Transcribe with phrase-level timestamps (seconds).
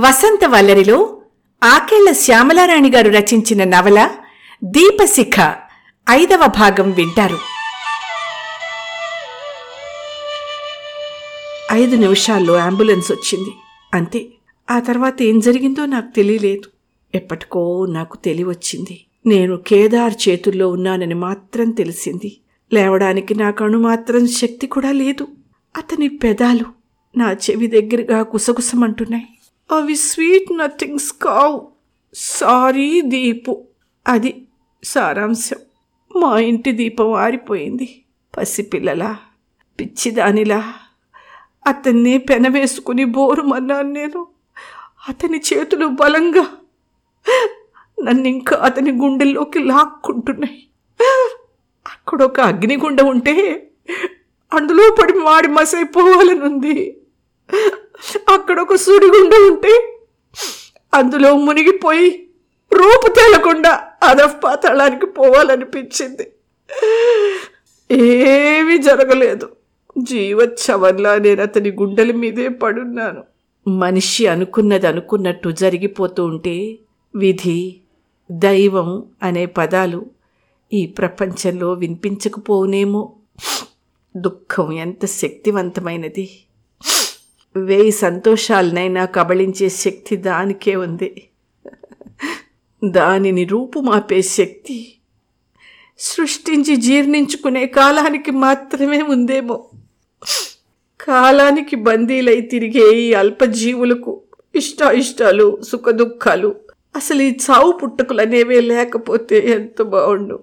[0.00, 1.20] వసంత వల్లరిలో
[1.64, 4.10] ఆకేళ్ళ శ్యామలారాణి గారు రచించిన నవల
[4.64, 5.54] దీపశిఖ
[6.10, 7.38] ఐదవ భాగం వింటారు.
[11.72, 13.50] ఐదు నిమిషాల్లో అంబులెన్స్ వచ్చింది.
[13.94, 14.26] అంతే.
[14.70, 16.68] ఆ తర్వాత ఏం జరిగిందో నాకు తెలియలేదు.
[17.14, 19.04] ఎప్పటికో నాకు తెలివచ్చింది.
[19.26, 22.40] నేను కేదార్ చేతుల్లో ఉన్నానని మాత్రం తెలిసింది.
[22.72, 25.28] లేవడానికి నాకు అణుమాత్రం శక్తి కూడా లేదు.
[25.76, 26.64] అతని పెదాలు
[27.16, 29.28] నా చెవి దగ్గరగా కుసగుసమంటున్నాయి
[29.70, 31.68] అవి స్వీట్ నథింగ్స్ కావు.
[32.14, 33.64] సారీ దీపు.
[34.08, 34.46] అది
[34.84, 35.56] సారాంశం.
[36.22, 38.02] మా ఇంటి దీపం ఆరిపోయింది.
[38.38, 39.16] పసిపిల్లలా
[39.80, 40.74] పిచ్చిదానిలా.
[41.66, 44.26] అతన్ని పెనవేసుకుని బోరుమన్నాను నేను.
[45.08, 46.46] అతని చేతులు బలంగా.
[48.02, 50.66] నన్ను ఇంకా అతని గుండెల్లోకి లాక్కుంటున్నాయి.
[51.86, 53.70] అక్కడ ఒక అగ్నిగుండ ఉంటే
[54.52, 57.00] అందులో పడి మాడి మసైపోవాలనుంది.
[58.28, 59.98] అక్కడ ఒక సూడిగుండ ఉంటే
[60.94, 62.26] అందులో మునిగిపోయి
[62.72, 66.32] రూపు తేలకుండా అధపాతాళానికి పోవాలనిపించింది.
[67.92, 69.48] ఏమీ జరగలేదు.
[69.98, 73.24] జీవచ్చవల్లా నేను అతని గుండెల మీదే పడున్నాను.
[73.70, 76.78] మనిషి అనుకున్నది అనుకున్నట్టు జరిగిపోతూ ఉంటే
[77.16, 77.76] విధి
[78.30, 80.06] దైవం అనే పదాలు
[80.72, 83.16] ఈ ప్రపంచంలో వినిపించకపోవునేమో.
[84.16, 86.30] దుఃఖం ఎంత శక్తివంతమైనది.
[87.56, 91.22] వేయి సంతోషాలనైనా కబళించే శక్తి దానికే ఉంది.
[92.84, 94.94] దానిని రూపుమాపే శక్తి
[95.98, 99.70] సృష్టించి జీర్ణించుకునే కాలానికి మాత్రమే ఉందేమో.
[101.00, 104.22] కాలానికి బందీలై తిరిగే ఈ అల్పజీవులకు
[104.54, 106.54] ఇష్టాయిష్టాలు సుఖదుఖాలు
[106.96, 110.40] అసలు ఈ చావు పుట్టుకలు అనేవే లేకపోతే ఎంత బాగుండు.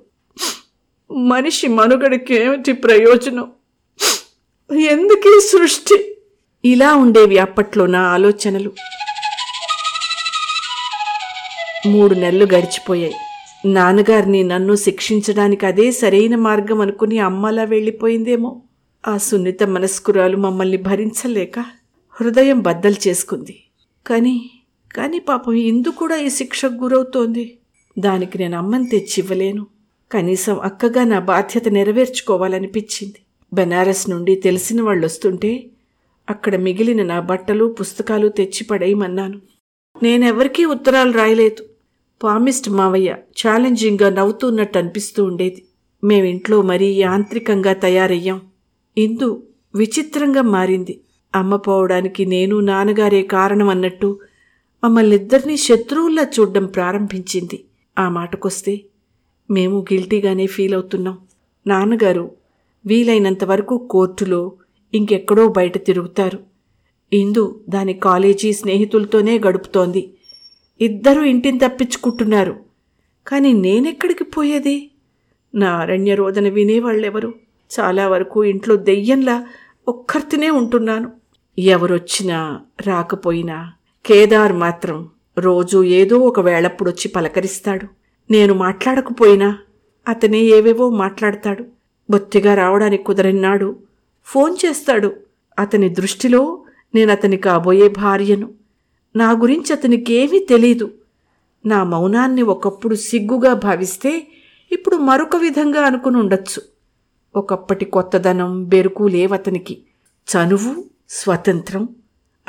[1.12, 3.52] మనిషి మనుగడకి ఏమిటి ప్రయోజనం?
[4.76, 6.17] ఎందుకీ సృష్టి?
[6.66, 8.72] ఇలా ఉండేవి అప్పట్లో నా ఆలోచనలు.
[11.86, 13.14] మూడు నెలలు గడిచిపోయాయి.
[13.66, 18.62] నాన్నగారిని నన్ను శిక్షించడానికి అదే సరైన మార్గం అనుకుని అమ్మలా వెళ్ళిపోయిందేమో.
[19.08, 21.60] ఆ సున్నిత మనస్కురాలు మమ్మల్ని భరించలేక
[22.12, 23.64] హృదయం బద్దలు చేసుకుంది.
[24.08, 24.50] కానీ
[24.96, 27.58] కానీ పాపం ఇందు కూడా ఈ శిక్షకు గురవుతోంది.
[28.00, 29.68] దానికి నేను అమ్మని తెచ్చివ్వలేను.
[30.12, 33.16] కనీసం అక్కగా నా బాధ్యత నెరవేర్చుకోవాలనిపించింది.
[33.54, 35.64] బెనారస్ నుండి తెలిసిన వాళ్ళు వస్తుంటే
[36.30, 39.42] అక్కడ మిగిలిన నా బట్టలు పుస్తకాలు తెచ్చి పడేయమన్నాను
[40.04, 41.66] నేనెవరికీ ఉత్తరాలు రాయలేదు.
[42.24, 45.66] పామిస్ట్ మావయ్య ఛాలెంజింగ్గా నవ్వుతున్నట్టు అనిపిస్తూ ఉండేది.
[46.04, 48.42] మేమింట్లో మరీ యాంత్రికంగా తయారయ్యాం.
[48.98, 49.44] ఇందు
[49.76, 51.02] విచిత్రంగా మారింది.
[51.36, 54.20] అమ్మ పోవడానికి నేను నాన్నగారే కారణం అన్నట్టు
[54.84, 57.64] మమ్మల్నిద్దరినీ శత్రువుల్లా చూడ్డం ప్రారంభించింది.
[58.00, 58.82] ఆ మాటకొస్తే
[59.52, 61.18] మేము గిల్టీగానే ఫీల్ అవుతున్నాం
[61.68, 62.32] నాన్నగారు
[62.86, 64.52] వీలైనంత వరకు కోర్టులో
[64.98, 66.40] ఇంకెక్కడో బయట తిరుగుతారు.
[67.14, 70.14] ఇందు దాని కాలేజీ స్నేహితులతోనే గడుపుతోంది.
[70.82, 72.56] ఇద్దరూ ఇంటిని తప్పించుకుంటున్నారు.
[73.28, 74.92] కానీ నేనెక్కడికి పోయేది?
[75.56, 77.34] నా అరణ్య రోదన వినేవాళ్ళెవరు?
[77.80, 79.48] చాలా వరకు ఇంట్లో దెయ్యంలా
[79.88, 81.12] ఒక్కర్తినే ఉంటున్నాను.
[81.60, 83.74] ఎవరొచ్చినా రాకపోయినా
[84.06, 87.88] కేదార్ మాత్రం రోజు ఏదో ఒక వేళప్పుడొచ్చి పలకరిస్తాడు.
[88.32, 89.58] నేను మాట్లాడకపోయినా
[90.08, 91.66] అతనే ఏవేవో మాట్లాడతాడు.
[92.10, 93.76] బొత్తిగా రావడానికి కుదరన్నాడు
[94.28, 95.14] ఫోన్ చేస్తాడు.
[95.60, 96.64] అతని దృష్టిలో
[96.96, 98.50] నేను అతని కాబోయే భార్యను.
[99.16, 100.92] నా గురించి అతనికేమీ తెలీదు.
[101.66, 104.28] నా మౌనాన్ని ఒకప్పుడు సిగ్గుగా భావిస్తే
[104.72, 106.62] ఇప్పుడు మరొక విధంగా అనుకుని ఉండొచ్చు.
[107.36, 109.78] ఒకప్పటి కొత్తదనం బెరుకు లేవతనికి.
[110.36, 111.90] చనువు స్వతంత్రం.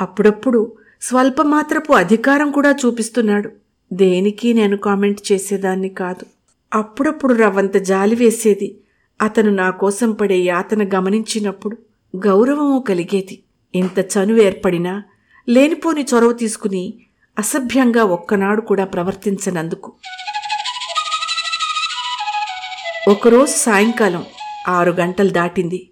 [0.01, 3.49] అప్పుడప్పుడు స్వల్పమాత్రపు అధికారం కూడా చూపిస్తున్నాడు.
[3.93, 6.25] దేనికి నేను కామెంట్ చేసేదాన్ని కాదు.
[6.73, 8.77] అప్పుడప్పుడు రవ్వంత జాలి వేసేది.
[9.21, 11.77] అతను నా కోసం పడే యాతన గమనించినప్పుడు
[12.27, 13.43] గౌరవము కలిగేది.
[13.75, 15.03] ఇంత చనువు ఏర్పడినా
[15.49, 16.93] లేనిపోని చొరవ తీసుకుని
[17.39, 19.93] అసభ్యంగా ఒక్కనాడు కూడా ప్రవర్తించనందుకు.
[23.07, 24.25] ఒకరోజు సాయంకాలం
[24.67, 25.89] ఆరు గంటలు దాటింది.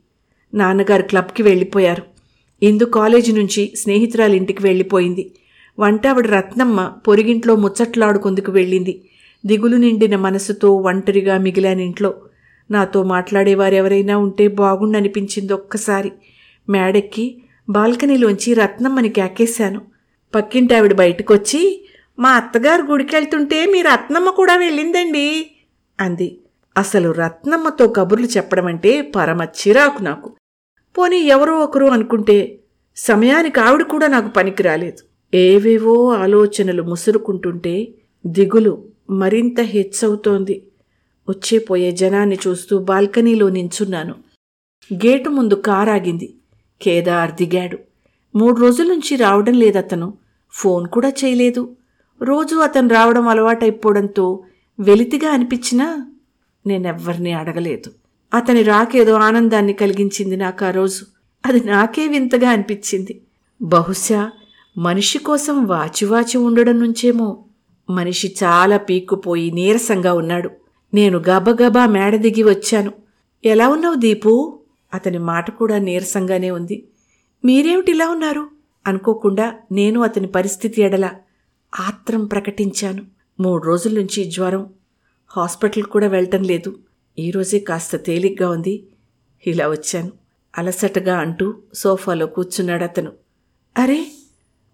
[0.54, 2.04] నాన్నగారు క్లబ్కి వెళ్ళిపోయారు.
[2.64, 5.32] ఇందు కాలేజీ నుంచి స్నేహితురాలి ఇంటికి వెళ్ళిపోయింది.
[5.80, 9.10] వంటావిడ రత్నమ్మ పొరిగింట్లో ముచ్చట్లాడుకుందుకు వెళ్ళింది.
[9.46, 11.82] దిగులు నిండిన మనసుతో ఒంటరిగా మిగిలాను
[12.72, 16.12] నాతో నాతో మాట్లాడేవారెవరైనా ఉంటే బాగుండనిపించింది ఒక్కసారి.
[16.70, 19.82] మేడెక్కి బాల్కనీలోంచి రత్నమ్మని కేకేశాను.
[20.36, 25.52] పక్కింటి ఆవిడ బయటకొచ్చి మా అత్తగారు గుడికెళ్తుంటే మీ రత్నమ్మ కూడా వెళ్ళిందండి
[26.00, 26.38] అంది.
[26.78, 30.36] అసలు రత్నమ్మతో కబుర్లు చెప్పడం అంటే పరమ చిరాకు నాకు.
[30.98, 32.60] పోనీ ఎవరో ఒకరు అనుకుంటే
[32.96, 35.04] సమయానికి ఆవిడ కూడా నాకు పనికి రాలేదు
[35.38, 37.88] ఏవేవో ఆలోచనలు ముసురుకుంటుంటే
[38.26, 40.64] దిగులు మరింత హెచ్చవుతోంది.
[41.30, 44.16] వచ్చేపోయే జనాన్ని చూస్తూ బాల్కనీలో నించున్నాను.
[44.94, 46.36] గేటు ముందు కారాగింది.
[46.82, 47.78] కేదార్ దిగాడు.
[48.36, 50.14] మూడు రోజుల నుంచి రావడం లేదతను.
[50.52, 51.76] ఫోన్ కూడా చేయలేదు.
[52.22, 54.44] రోజు అతను రావడం అలవాటైపోవడంతో
[54.80, 56.12] వెలితిగా అనిపించినా
[56.68, 57.92] నేనెవ్వరినీ అడగలేదు.
[58.34, 61.06] అతని రాకేదో ఆనందాన్ని కలిగించింది నాకు ఆ రోజు.
[61.46, 63.22] అది నాకే వింతగా అనిపించింది.
[63.62, 64.32] బహుశా
[64.78, 67.46] మనిషి కోసం వాచివాచి ఉండడం నుంచేమో.
[67.90, 70.52] మనిషి చాలా పీక్కుపోయి నీరసంగా ఉన్నాడు.
[70.94, 72.92] నేను గబగబా మేడ దిగి వచ్చాను.
[73.46, 74.60] ఎలా ఉన్నావు దీపు?
[74.94, 76.88] అతని మాట కూడా నీరసంగానే ఉంది.
[77.46, 78.50] మీరేమిటిలా ఉన్నారు?
[78.88, 81.10] అనుకోకుండా నేను అతని పరిస్థితి ఎడల
[81.80, 83.06] ఆత్రం ప్రకటించాను.
[83.40, 84.70] మూడు రోజుల నుంచి జ్వరం.
[85.28, 86.80] హాస్పిటల్ కూడా వెళ్ళటం లేదు.
[87.20, 88.88] ఈరోజే కాస్త తేలిగ్గా ఉంది.
[89.48, 90.12] ఇలా వచ్చాను.
[90.58, 93.12] అలసటగా అంటూ సోఫాలో కూర్చున్నాడు అతను.
[93.78, 94.12] అరే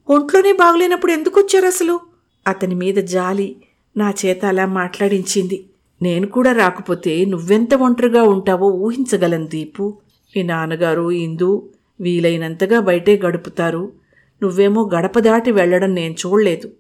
[0.10, 2.00] ఒంట్లోనే బాగులేనప్పుడు ఎందుకు వచ్చారు అసలు?
[2.48, 3.56] అతని మీద జాలి
[3.98, 5.66] నా చేత అలా మాట్లాడించింది.
[6.04, 9.98] నేను కూడా రాకపోతే నువ్వెంత ఒంటరిగా ఉంటావో ఊహించగలను దీపు.
[10.36, 11.50] మీ నాన్నగారు ఇందు
[12.02, 13.84] వీలైనంతగా బయటే గడుపుతారు.
[14.44, 16.72] నువ్వేమో గడప దాటి వెళ్ళడం నేను చూడలేదు.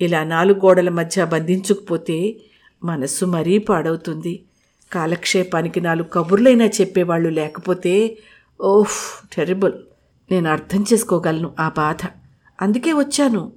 [0.00, 2.36] ఇలా నాలుగు గోడల మధ్య బంధించుకుపోతే
[2.84, 4.42] మనస్సు మరీ పాడవుతుంది.
[4.92, 8.18] కాలక్షేపానికి నాలుగు కబుర్లైనా చెప్పేవాళ్ళు లేకపోతే
[8.60, 9.72] ఓహ్ టెరిబుల్.
[10.30, 11.98] నేను అర్థం చేసుకోగలను ఆ బాధ.
[12.62, 13.52] అందుకే వచ్చాను.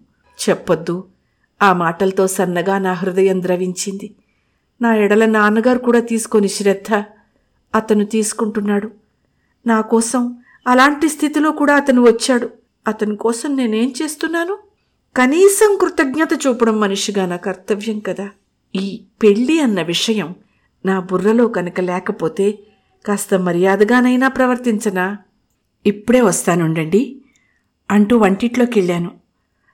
[0.50, 1.04] చెప్పొద్దు.
[1.62, 4.16] ఆ మాటలతో సన్నగా నా హృదయం ద్రవించింది.
[4.82, 7.04] నా ఎడల నాన్నగారు కూడా తీసుకొని శ్రద్ధ
[7.76, 8.92] అతను తీసుకుంటున్నాడు.
[9.68, 10.38] నా కోసం
[10.68, 12.50] అలాంటి స్థితిలో కూడా అతను వచ్చాడు.
[12.88, 14.58] అతని కోసం నేనేం చేస్తున్నాను?
[15.18, 18.30] కనీసం కృతజ్ఞత చూపడం మనిషిగా నా కర్తవ్యం కదా.
[18.76, 20.36] ఈ పెళ్ళి అన్న విషయం
[20.86, 22.60] నా బుర్రలో కనుక లేకపోతే
[23.06, 25.18] కాస్త మర్యాదగానైనా ప్రవర్తించనా?
[25.86, 27.22] ఇప్పుడే వస్తానుండండి.
[27.92, 29.12] అంటూ వంటిట్లోకి వెళ్ళాను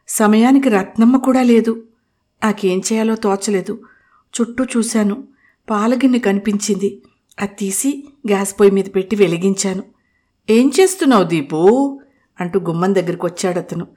[0.07, 1.83] సమయానికి రత్నమ్మ కూడా లేదు.
[2.43, 3.79] నాకేం చేయాలో తోచలేదు.
[4.41, 5.27] చుట్టూ చూశాను.
[5.69, 7.01] పాలగిన్నె కనిపించింది.
[7.41, 9.83] అది తీసి గ్యాస్ పొయ్యి మీద పెట్టి వెలిగించాను.
[10.49, 12.01] ఏం చేస్తున్నావు దీపు?
[12.41, 13.87] అంటూ గుమ్మం దగ్గరికి వచ్చాడు అతను.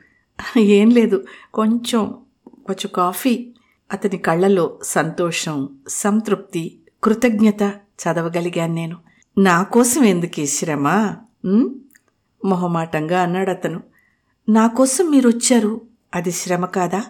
[0.58, 2.18] ఏం లేదు కొంచెం
[2.66, 3.46] కొంచెం కాఫీ.
[3.92, 8.96] అతని కళ్ళల్లో సంతోషం సంతృప్తి కృతజ్ఞత చదవగలిగాను నేను.
[9.38, 10.88] నా కోసం ఎందుకు ఈ శ్రమ
[12.44, 13.82] మొహమాటంగా అన్నాడు అతను.
[14.48, 15.80] నా కోసం మీరు వచ్చారు.
[16.14, 17.04] అది శ్రమ కాదా?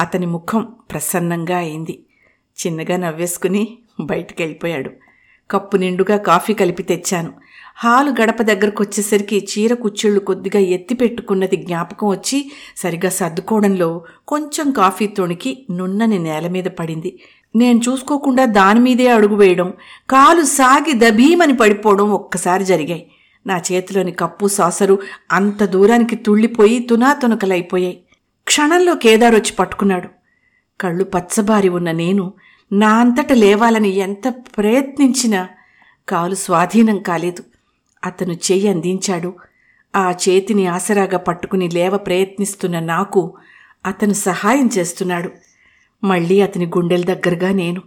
[0.00, 2.04] అతని ముఖం ప్రసన్నంగా అయింది.
[2.60, 4.90] చిన్నగా నవ్వేసుకుని బయటికి వెళ్ళిపోయాడు
[5.50, 7.32] కప్పు నిండుగా కాఫీ కలిపి తెచ్చాను.
[7.76, 15.06] హాలు గడప దగ్గరకు వచ్చేసరికి చీర కుచ్చిళ్ళు కొద్దిగా ఎత్తి పెట్టుకున్నది జ్ఞాపకం వచ్చి సరిగా సర్దుకోవడంలో కొంచెం కాఫీ
[15.06, 17.20] తొణికి నున్నని నేల మీద పడింది.
[17.56, 19.72] నేను చూసుకోకుండా దాని మీదే అడుగు వేయడం
[20.10, 23.10] కాలు సాగి దభీమని పడిపోవడం ఒక్కసారి జరిగాయి.
[23.46, 24.98] నా చేతిలోని కప్పు సాసరు
[25.32, 28.00] అంత దూరానికి తుళ్ళిపోయి తునాతునకలైపోయాయి.
[28.44, 30.08] క్షణంలో కేదార్ వచ్చి పట్టుకున్నాడు.
[30.80, 32.32] కళ్ళు పచ్చబారి ఉన్న నేను
[32.72, 35.48] నా అంతట లేవాలని ఎంత ప్రయత్నించినా
[36.08, 37.44] కాలు స్వాధీనం కాలేదు.
[38.04, 39.34] అతను చేయి అందించాడు.
[39.96, 43.36] ఆ చేతిని ఆసరాగా పట్టుకుని లేవ ప్రయత్నిస్తున్న నాకు
[43.86, 45.30] అతను సహాయం చేస్తున్నాడు.
[46.04, 47.82] మళ్ళీ అతని గుండెల దగ్గరగా నేను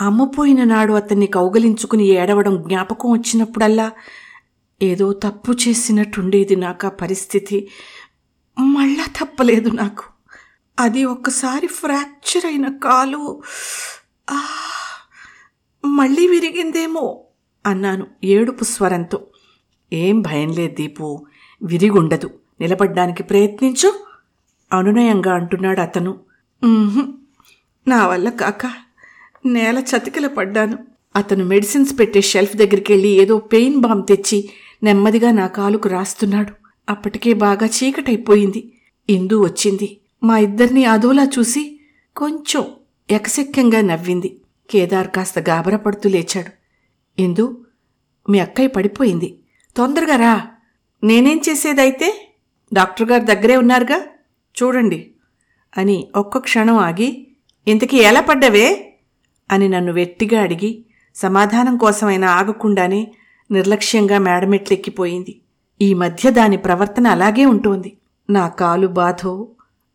[0.00, 3.92] అమ్మపోయిన నాడు అతన్ని కౌగలించుకుని ఏడవడం జ్ఞాపకం వచ్చినప్పుడల్లా
[4.82, 7.68] ఏదో తప్పు చేసినట్టుండేది నాకు ఆ పరిస్థితి.
[8.58, 10.02] మళ్ళా తప్పలేదు నాకు.
[10.80, 13.42] అది ఒక్కసారి ఫ్రాక్చర్ అయిన కాలు
[15.84, 17.24] మళ్ళీ విరిగిందేమో
[17.66, 19.26] అన్నాను ఏడుపు స్వరంతో.
[19.92, 21.26] ఏం భయం లేదు దీపు
[21.62, 22.30] విరిగుండదు.
[22.60, 24.06] నిలబడ్డానికి ప్రయత్నించు
[24.72, 26.20] అనునయంగా అంటున్నాడు అతను.
[27.88, 28.66] నా వల్ల కాక
[29.46, 30.78] నేల చతికిల పడ్డాను.
[31.16, 34.50] అతను మెడిసిన్స్ పెట్టే షెల్ఫ్ దగ్గరికి వెళ్ళి ఏదో పెయిన్ బామ్ తెచ్చి
[34.82, 36.52] నెమ్మదిగా నా కాలుకు రాస్తున్నాడు.
[36.88, 38.72] అప్పటికే బాగా చీకటైపోయింది.
[39.10, 40.00] ఇందు వచ్చింది.
[40.22, 41.80] మా ఇద్దరిని అదోలా చూసి
[42.16, 42.64] కొంచెం
[43.12, 44.40] ఎకసెక్కంగా నవ్వింది.
[44.70, 46.50] కేదార్ కాస్త గాబరపడుతూ లేచాడు.
[47.22, 47.64] ఇందు
[48.28, 49.38] మీ అక్కయ్య పడిపోయింది.
[49.76, 50.46] తొందరగా రా.
[51.04, 52.28] నేనేం చేసేదైతే
[52.72, 53.98] డాక్టర్ గారు దగ్గరే ఉన్నారుగా
[54.58, 55.10] చూడండి
[55.78, 57.26] అని ఒక్క క్షణం ఆగి
[57.68, 58.94] ఇంతకీ ఎలా పడ్డవే
[59.50, 63.12] అని నన్ను వెట్టిగా అడిగి సమాధానం కోసమైనా ఆగకుండానే
[63.50, 65.40] నిర్లక్ష్యంగా మేడమెట్లెక్కిపోయింది.
[65.82, 67.96] ఈ మధ్య దాని ప్రవర్తన అలాగే ఉంటోంది.
[68.30, 69.48] నా కాలు బాధో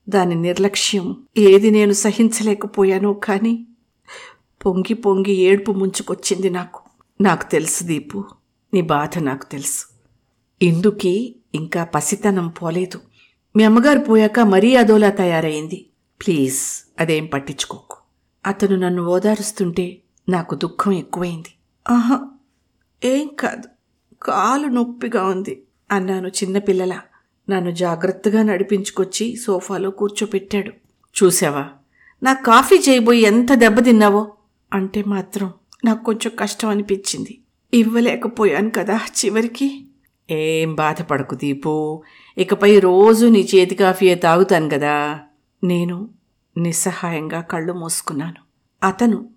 [0.10, 3.68] దాని నిర్లక్ష్యం ఏది నేను సహించలేకపోయానో కానీ
[4.66, 6.80] పొంగి పొంగి ఏడుపు ముంచుకొచ్చింది నాకు.
[7.22, 8.24] నాకు తెలుసు దీపు.
[8.74, 9.86] నీ బాధ నాకు తెలుసు.
[10.62, 13.02] ఇందుకి ఇంకా పసితనం పోలేదు.
[13.58, 15.86] మీ అమ్మగారు పోయాక మరీ అదోలా తయారైంది.
[16.26, 16.62] ప్లీజ్
[17.00, 17.98] అదేం పట్టించుకోకు.
[18.46, 19.98] అతను నన్ను ఓదారుస్తుంటే
[20.30, 21.54] నాకు దుఃఖం ఎక్కువైంది.
[21.90, 22.26] ఆహా
[23.06, 23.70] ఏం కాదు.
[24.22, 27.00] కాలు నొప్పిగా ఉంది అన్నాను చిన్నపిల్లల.
[27.50, 30.72] నన్ను జాగ్రత్తగా నడిపించుకొచ్చి సోఫాలో కూర్చోపెట్టాడు.
[31.24, 31.70] చూసావా
[32.24, 34.34] నా కాఫీ చేయబోయి ఎంత దెబ్బతిన్నావో
[34.74, 35.54] అంటే మాత్రం
[35.86, 37.42] నాకు కొంచెం కష్టం అనిపించింది.
[37.74, 39.88] ఇవ్వలేకపోయాను కదా చివరికి.
[40.32, 42.04] ఏం బాధపడకు దీపు.
[42.38, 45.20] ఇకపై రోజు నీ చేతి కాఫీయే తాగుతాను కదా.
[45.64, 46.10] నేను
[46.58, 48.36] నిస్సహాయంగా కళ్ళు మూసుకున్నాను.
[48.88, 49.30] అతను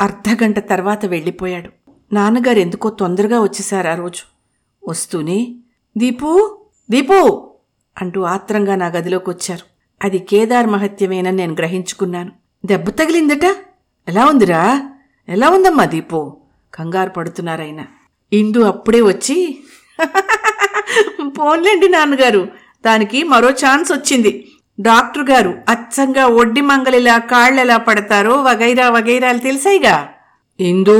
[0.00, 1.70] అర్ధగంట తర్వాత వెళ్ళిపోయాడు.
[2.14, 4.22] నాన్నగారు ఎందుకో తొందరగా వచ్చేశారు ఆ రోజు.
[4.90, 5.56] వస్తూనే.
[5.98, 6.60] దీపు!
[6.90, 7.51] దీపు!
[8.00, 9.64] అంటూ ఆత్రంగా నా గదిలోకి వచ్చారు
[10.02, 12.32] అది కేదార్ మహత్యమేనని నేను గ్రహించుకున్నాను.
[12.64, 13.44] దెబ్బ తగిలిందట?
[14.08, 14.90] ఎలా ఉందిరా?
[15.28, 16.36] ఎలా ఉందమ్మా దీపు?
[16.74, 17.84] కంగారు పడుతున్నారాయన.
[18.32, 19.58] ఇందు అప్పుడే వచ్చి
[21.26, 22.48] పోన్లేండి నాన్నగారు
[22.86, 24.48] దానికి మరో ఛాన్స్ వచ్చింది.
[24.80, 30.08] డాక్టర్ గారు అచ్చంగా ఒడ్డి మంగలిలా కాళ్ళెలా పడతారో వగైరా వగైరాలు తెలిసాయిగా?
[30.60, 30.98] ఇందు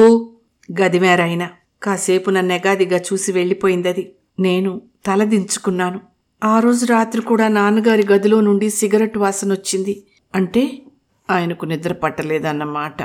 [0.81, 1.49] గదిమేరాయన
[1.83, 4.13] కాసేపు నన్నెగాదిగా చూసి వెళ్ళిపోయిందది.
[4.39, 6.01] నేను తలదించుకున్నాను
[6.45, 10.03] ఆ రోజు రాత్రి కూడా నాన్నగారి గదిలో నుండి సిగరెట్ వాసన వచ్చింది
[10.35, 10.83] అంటే
[11.31, 12.97] ఆయనకు నిద్ర పట్టలేదన్నమాట.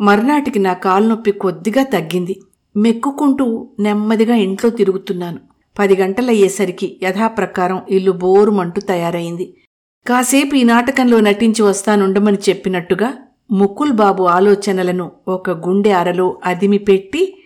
[0.00, 2.40] మర్నాటికి నా కాలు నొప్పి కొద్దిగా తగ్గింది.
[2.76, 5.38] మెక్కుకుంటూ నెమ్మదిగా ఇంట్లో తిరుగుతున్నాను.
[5.78, 9.56] పది గంటలయ్యేసరికి యథాప్రకారం ఇల్లు బోరుమంటూ తయారైంది.
[10.06, 13.12] కాసేపు ఈ నాటకంలో నటించి వస్తానుండమని చెప్పినట్టుగా
[13.50, 17.42] ముకుల్ బాబు ఆలోచనలను ఒక గుండె అరలో అదిమి పెట్టి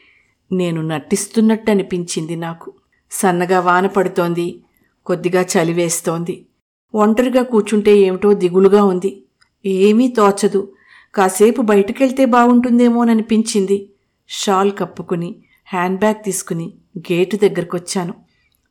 [0.52, 2.72] నేను నటిస్తున్నట్టు అనిపించింది నాకు.
[3.10, 4.62] సన్నగా వాన పడుతోంది.
[5.06, 6.46] కొద్దిగా చలివేస్తోంది.
[6.94, 9.22] ఒంటరిగా కూర్చుంటే ఏమిటో దిగులుగా ఉంది.
[9.66, 10.72] ఏమీ తోచదు.
[11.14, 13.90] కాసేపు బయటకెళ్తే బాగుంటుందేమోననిపించింది.
[14.28, 15.36] షాల్ కప్పుకుని
[15.66, 18.14] హ్యాండ్ బ్యాగ్ తీసుకుని గేటు దగ్గరకొచ్చాను.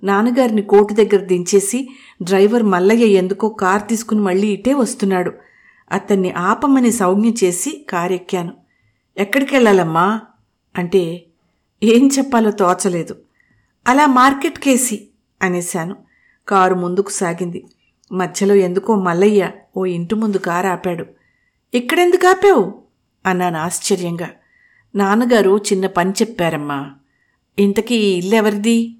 [0.04, 1.90] నాన్నగారిని కోటు దగ్గర దించేసి
[2.22, 5.32] డ్రైవర్ మల్లయ్య ఎందుకో కార్ తీసుకుని మళ్ళీ ఇటే వస్తున్నాడు.
[5.92, 8.54] అతన్ని ఆపమని సౌజ్ఞ చేసి కారెక్కాను.
[9.18, 10.22] ఎక్కడికెళ్ళాలమ్మా?
[10.76, 11.26] అంటే
[11.84, 13.16] ఏం చెప్పాలో తోచలేదు.
[13.88, 15.08] అలా మార్కెట్కేసి
[15.42, 15.96] అనేశాను.
[16.48, 17.66] కారు ముందుకు సాగింది.
[18.12, 21.06] మధ్యలో ఎందుకో మల్లయ్య ఓ ఇంటి ముందు కారు ఆపాడు.
[21.74, 22.82] ఇక్కడెందుకు ఆపావు?
[23.26, 24.30] అన్నాను ఆశ్చర్యంగా.
[24.96, 26.92] నాన్నగారు చిన్న పని చెప్పారమ్మా.
[27.60, 28.96] ఇంతకీ ఇల్లు ఎవరిది?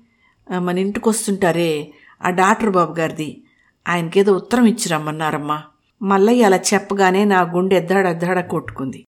[0.60, 3.44] మన ఇంటికి వస్తుంటారే ఆ డాక్టర్ బాబు గారిది.
[3.88, 5.64] ఆయనకేదో ఉత్తరం ఇచ్చిరమ్మన్నారమ్మా.
[6.02, 9.06] మల్లయ్య అలా చెప్పగానే నా గుండె ఎద్దాడద్దాడ కొట్టుకుంది.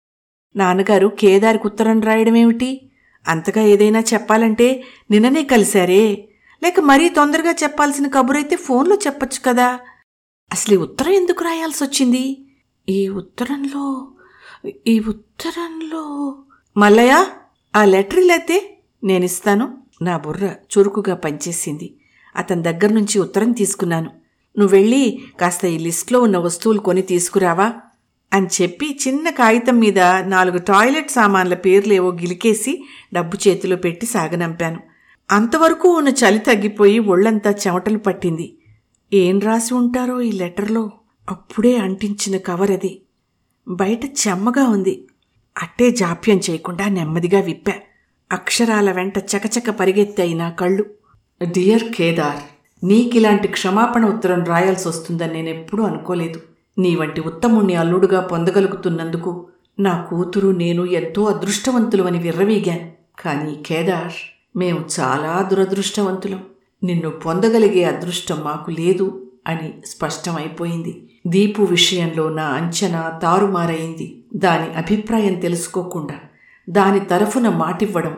[0.56, 2.90] నాన్నగారు కేదారికి ఉత్తరం రాయడమేమిటి?
[3.28, 6.28] అంతగా ఏదైనా చెప్పాలంటే నిన్ననే కలిశారే.
[6.64, 9.80] లేక మరీ తొందరగా చెప్పాల్సిన కబురైతే ఫోన్లో చెప్పచ్చు కదా.
[10.52, 12.46] అసలు ఈ ఉత్తరం ఎందుకు రాయాల్సి వచ్చింది
[12.90, 14.12] ఈ ఉత్తరంలో
[14.88, 16.36] ఈ ఉత్తరంలో.
[16.78, 17.26] మల్లయ్య
[17.76, 19.78] ఆ లెటర్ లేతే నేనిస్తాను.
[20.02, 21.96] నా బుర్ర చురుకుగా పనిచేసింది.
[22.36, 24.12] అతని దగ్గర నుంచి ఉత్తరం తీసుకున్నాను.
[24.60, 27.74] నువ్వెళ్ళి కాస్త ఈ లిస్ట్లో ఉన్న వస్తువులు కొని తీసుకురావా?
[28.34, 34.80] అని చెప్పి చిన్న కాగితం మీద నాలుగు టాయిలెట్ సామాన్ల పేర్లేవో గిలికేసి డబ్బు చేతిలో పెట్టి సాగనంపాను.
[35.32, 38.58] అంతవరకు ఉన్న చలి తగ్గిపోయి ఒళ్ళంతా చెమటలు పట్టింది.
[39.14, 40.92] ఏం రాసి ఉంటారో ఈ లెటర్లో?
[41.30, 43.02] అప్పుడే అంటించిన కవర్ అది.
[43.68, 45.08] బయట చెమ్మగా ఉంది.
[45.64, 47.74] అట్టే జాప్యం చేయకుండా నెమ్మదిగా విప్పా.
[48.32, 50.86] అక్షరాల వెంట చకచక పరిగెత్తాయి నా కళ్ళు.
[51.44, 52.44] డియర్ కేదార్
[52.86, 56.42] నీకిలాంటి క్షమాపణ ఉత్తరం రాయాల్సి వస్తుందని నేనెప్పుడూ అనుకోలేదు.
[56.78, 59.48] నీ వంటి ఉత్తముణ్ణి అల్లుడుగా పొందగలుగుతున్నందుకు
[59.80, 62.92] నా కూతురు నేను ఎంతో అదృష్టవంతులు అని విర్రవీగాను.
[63.20, 66.44] కానీ కేదార్ మేము చాలా దురదృష్టవంతులం.
[66.84, 71.10] నిన్ను పొందగలిగే అదృష్టం మాకు లేదు అని స్పష్టమైపోయింది.
[71.28, 74.24] దీపు విషయంలో నా అంచనా తారుమారైంది.
[74.36, 76.16] దాని అభిప్రాయం తెలుసుకోకుండా
[76.70, 78.18] దాని తరఫున మాటివ్వడం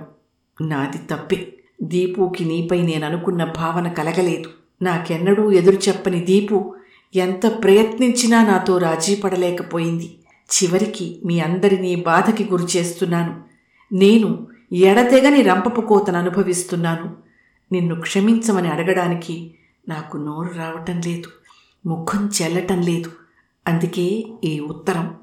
[0.62, 1.54] నాది తప్పే.
[1.84, 4.50] దీపుకి నీపై నేననుకున్న భావన కలగలేదు.
[4.82, 6.76] నాకెన్నడూ ఎదురు చెప్పని దీపు
[7.16, 10.18] ఎంత ప్రయత్నించినా నాతో రాజీ పడలేకపోయింది.
[10.52, 13.42] చివరికి మీ అందరినీ బాధకి గురి చేస్తున్నాను.
[13.94, 17.16] నేను ఎడతెగని రంపపు కోతను అనుభవిస్తున్నాను.
[17.72, 19.54] నిన్ను క్షమించమని అడగడానికి
[19.90, 21.28] నాకు నోరు రావటం లేదు
[21.86, 23.12] ముఖం చెల్లటం లేదు.
[23.68, 25.16] అందుకే ఈ ఉత్తరం.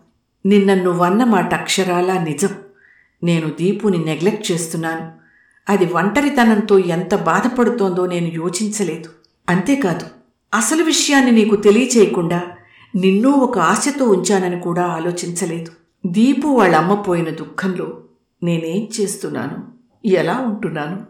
[0.47, 2.51] నిన్న నువ్వన్న మాట అక్షరాలా నిజం.
[3.25, 5.13] నేను దీపుని నెగ్లెక్ట్ చేస్తున్నాను.
[5.69, 9.11] అది ఒంటరితనంతో ఎంత బాధపడుతోందో నేను యోచించలేదు.
[9.49, 10.07] అంతేకాదు
[10.55, 12.43] అసలు విషయాన్ని నీకు తెలియచేయకుండా
[12.97, 15.73] నిన్ను ఒక ఆశతో ఉంచానని కూడా ఆలోచించలేదు.
[16.07, 18.04] దీపు వాళ్ళమ్మ పోయిన దుఃఖంలో
[18.45, 19.73] నేనేం చేస్తున్నాను?
[20.07, 21.07] ఎలా ఉంటున్నాను?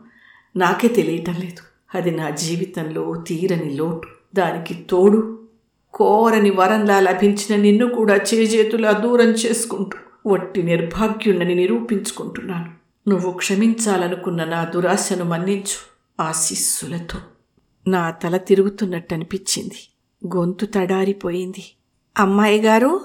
[0.58, 1.62] నాకే తెలియటం లేదు.
[1.96, 4.08] అది నా జీవితంలో తీరని లోటు.
[4.34, 5.48] దానికి తోడు
[5.94, 12.84] కోరని వరంలా లభించిన నిన్ను కూడా చేజేతులా దూరం చేసుకుంటూ వట్టి నిర్భాగ్యుండని నిరూపించుకుంటున్నాను.
[13.08, 17.18] నువ్వు క్షమించాలనుకున్న నా దురాశను మన్నించు ఆశీస్సులతో
[17.88, 19.88] నా తల తిరుగుతున్నట్టు అనిపించింది
[20.36, 21.64] గొంతు తడారిపోయింది.
[22.18, 23.00] అమ్మాయి గారు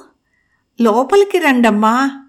[0.81, 2.25] లోపలికి రండమ్మా.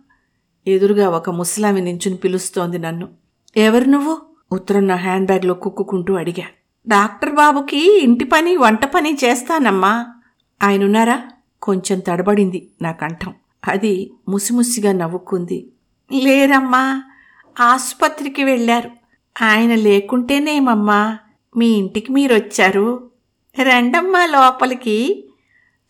[0.66, 3.08] ఎదురుగా ఒక ముసలామి నించుని పిలుస్తోంది నన్ను.
[3.56, 4.18] ఎవరు నువ్వు?
[4.52, 6.46] ఉత్తరం నా హ్యాండ్ బ్యాగ్లో కుక్కుకుంటూ అడిగా.
[6.88, 10.06] డాక్టర్ బాబుకి ఇంటి పని వంట పని చేస్తానమ్మా.
[10.62, 11.22] ఆయనున్నారా?
[11.62, 13.34] కొంచెం తడబడింది నా కంఠం.
[13.68, 15.72] అది ముసిముసిగా నవ్వుకుంది.
[16.12, 17.02] లేరమ్మా
[17.60, 18.90] ఆసుపత్రికి వెళ్ళారు.
[19.42, 21.18] ఆయన లేకుంటేనేమమ్మా
[21.56, 23.10] మీ ఇంటికి మీరొచ్చారు.
[23.62, 25.28] రండమ్మా లోపలికి.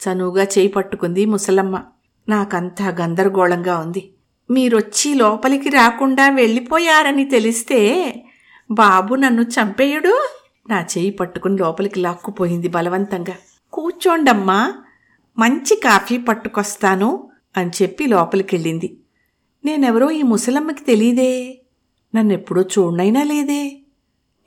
[0.01, 1.83] చనువుగా చేయి పట్టుకుంది ముసలమ్మ.
[2.29, 4.13] నాకంతా గందరగోళంగా ఉంది.
[4.51, 7.79] మీరొచ్చి లోపలికి రాకుండా వెళ్ళిపోయారని తెలిస్తే
[8.71, 10.29] బాబు నన్ను చంపేయుడు?
[10.71, 13.35] నా చేయి పట్టుకుని లోపలికి లాక్కుపోయింది బలవంతంగా.
[13.73, 14.73] కూర్చోండమ్మా
[15.39, 18.97] మంచి కాఫీ పట్టుకొస్తాను అని చెప్పి లోపలికెళ్ళింది.
[19.65, 21.61] నేనెవరో ఈ ముసలమ్మకి తెలీదే.
[22.33, 23.79] ఎప్పుడో చూడనైనా లేదే.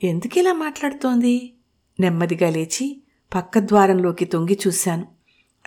[0.04, 1.52] ఎందుకిలా మాట్లాడుతోంది?
[2.00, 3.02] నెమ్మదిగా లేచి
[3.34, 5.06] పక్క ద్వారంలోకి తొంగి చూశాను.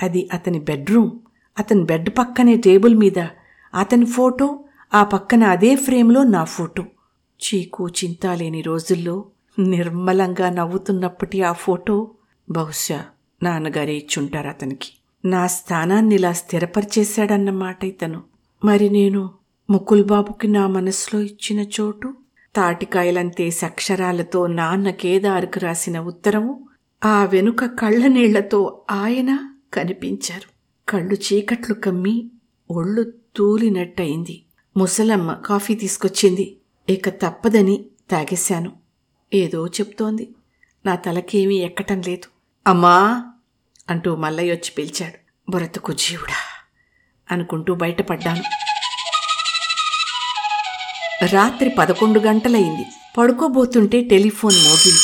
[0.01, 1.11] అది అతని బెడ్రూమ్
[1.59, 3.27] అతని బెడ్ పక్కనే టేబుల్ మీద
[3.75, 4.59] అతని ఫోటో
[4.93, 6.83] ఆ పక్కన అదే ఫ్రేమ్లో నా ఫోటో.
[7.43, 9.25] చీకు చింత లేని రోజుల్లో
[9.59, 12.11] నిర్మలంగా నవ్వుతున్నప్పటి ఆ ఫోటో
[12.49, 13.05] బహుశా
[13.43, 14.91] నాన్నగారే ఇచ్చుంటారు అతనికి.
[15.25, 18.23] నా స్థానాన్ని ఇలా స్థిరపరిచేశాడన్నమాట ఇతను.
[18.65, 19.29] మరి నేను
[19.69, 22.13] ముకుల్ బాబుకి నా మనసులో ఇచ్చిన చోటు?
[22.55, 26.67] తాటికాయలంతే అక్షరాలతో నాన్న కేదారుకు రాసిన ఉత్తరము
[27.05, 30.49] ఆ వెనుక కళ్ళ నీళ్ళతో ఆయన కనిపించారు.
[30.91, 32.31] కళ్ళు చీకట్లు కమ్మి
[32.71, 34.43] ఒళ్ళు తూలినట్టయింది.
[34.77, 36.57] ముసలమ్మ కాఫీ తీసుకొచ్చింది.
[36.89, 38.71] ఇక తప్పదని తాగేశాను.
[39.33, 40.29] ఏదో చెప్తోంది.
[40.85, 42.27] నా తలకేమీ ఎక్కటం లేదు.
[42.69, 43.23] అమ్మా!
[43.89, 45.51] అంటూ మల్లయ్య వచ్చి పిలిచాడు.
[45.51, 46.35] బ్రతుకు జీవుడా
[47.31, 48.43] అనుకుంటూ బయటపడ్డాను.
[51.25, 52.85] రాత్రి పదకొండు గంటలయింది.
[53.17, 54.99] పడుకోబోతుంటే టెలిఫోన్ మోగింది.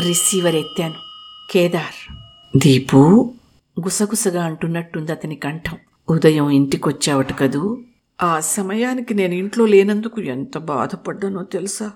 [0.00, 0.94] రిసీవర్ ఎత్తాను.
[1.50, 2.12] కేదార్!
[2.58, 3.34] దీపు!
[3.84, 5.78] గుసగుసగా అంటున్నట్టుంది అతని కంఠం.
[6.08, 7.82] ఉదయం ఇంటికొచ్చావట కదూ?
[8.22, 11.92] ఆ సమయానికి నేను ఇంట్లో లేనందుకు ఎంత బాధపడ్డానో తెలుసా?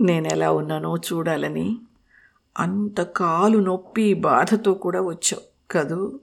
[0.00, 1.78] నేను ఎలా ఉన్నానో చూడాలని
[2.58, 6.20] అంత కాలు నొప్పి బాధతో కూడా వచ్చావు కదూ?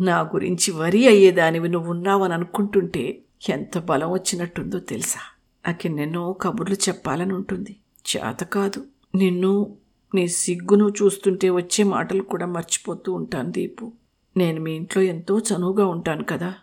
[0.00, 5.20] నా గురించి వరి అయ్యేదానివి నువ్వు ఉన్నావని అనుకుంటుంటే ఎంత బలం వచ్చినట్టుందో తెలుసా?
[5.66, 7.76] నాకెన్నెన్నో కబుర్లు చెప్పాలని ఉంటుంది
[8.08, 8.84] చేత కాదు.
[9.14, 9.76] నిన్ను
[10.14, 13.92] నీ సిగ్గును చూస్తుంటే వచ్చే మాటలు కూడా మర్చిపోతూ ఉంటాను దీపు.
[14.36, 16.54] నేను మీ ఇంట్లో ఎంతో చనువుగా ఉంటాను కదా.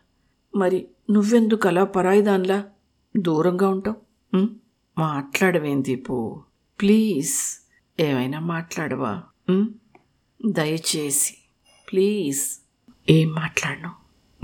[0.55, 2.63] మరి నువ్వెందుకు అలా పరాయిదాన్లా
[3.17, 4.47] దూరంగా ఉంటావు?
[4.97, 6.41] మాట్లాడవేం దీపు.
[6.81, 7.65] ప్లీజ్.
[7.99, 9.23] ఏమైనా మాట్లాడవా?
[10.45, 11.37] దయచేసి.
[11.91, 12.63] ప్లీజ్.
[13.09, 13.91] ఏం మాట్లాడను?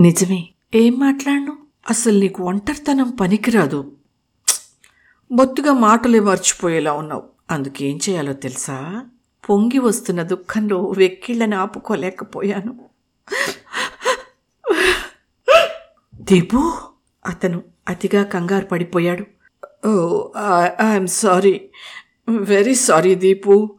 [0.02, 0.48] నిజమే.
[0.74, 1.58] ఏం మాట్లాడను?
[1.90, 3.92] అసలు నీకు ఒంటరితనం పనికిరాదు.
[5.32, 7.39] బొత్తుగా మాటలే మర్చిపోయేలా ఉన్నావు.
[7.50, 9.06] అందుకేం చేయాలో తెలుసా?
[9.50, 12.72] పొంగి వస్తున్న దుఃఖంలో వెక్కిళ్ళని ఆపుకోలేకపోయాను.
[16.14, 16.72] దీపు!
[17.26, 19.24] అతను అతిగా కంగారు పడిపోయాడు.
[19.86, 19.92] ఓ
[20.90, 21.70] I'm sorry.
[22.28, 23.78] Very sorry Deepu.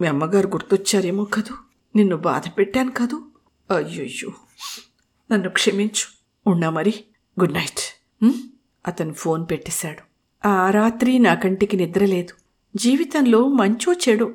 [0.00, 1.54] మీ అమ్మగారు గుర్తొచ్చారేమో కదూ?
[1.96, 3.18] నిన్ను బాధ పెట్టాను కదూ?
[3.70, 4.30] అయ్యో
[5.32, 6.06] నన్ను క్షమించు.
[6.46, 6.94] ఉన్నా మరి.
[7.40, 7.82] Good night.
[8.86, 10.02] అతను ఫోన్ పెట్టేశాడు.
[10.48, 12.45] ఆ రాత్రి నా కంటికి నిద్ర లేదు.
[12.76, 14.34] జీవితంలో మంచో చెడు.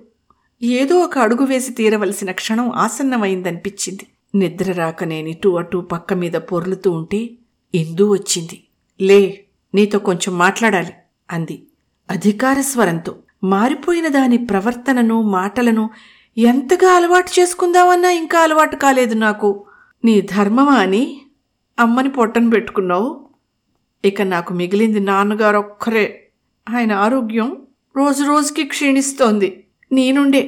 [0.63, 4.07] ఏదో ఒక అడుగు వేసి తీరవలసిన క్షణం ఆసన్నమైందనిపించింది.
[4.35, 7.29] నిద్ర రాక నేను ఇటు అటు పక్క మీద పొర్లుతూ ఉంటే
[7.75, 8.63] ఇందు వచ్చింది.
[9.01, 9.43] లే
[9.75, 10.93] నీతో కొంచెం మాట్లాడాలి
[11.31, 11.63] అంది.
[12.11, 13.15] అధికార స్వరంతో.
[13.43, 15.89] మారిపోయిన దాని ప్రవర్తనను మాటలను
[16.37, 19.65] ఎంతగా అలవాటు చేసుకుందామన్నా ఇంకా అలవాటు కాలేదు నాకు.
[20.05, 21.21] నీ ధర్మమా అని
[21.79, 23.29] అమ్మని పొట్టను పెట్టుకున్నావు.
[24.05, 26.27] ఇక నాకు మిగిలింది నాన్నగారు ఒక్కరే
[26.69, 27.57] ఆయన ఆరోగ్యం
[27.95, 29.65] రోజు రోజుకి క్షీణిస్తోంది.
[29.91, 30.41] నేనుండే.